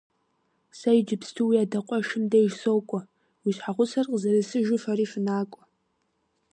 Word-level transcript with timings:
Сэ 0.77 0.89
иджыпсту 0.99 1.45
уи 1.47 1.57
адэ 1.63 1.79
къуэшым 1.87 2.23
деж 2.31 2.51
сокӀуэ, 2.61 2.99
уи 3.43 3.51
щхьэгъусэр 3.55 4.05
къызэрысыжу 4.11 4.81
фэри 4.83 5.05
фынакӀуэ. 5.11 5.63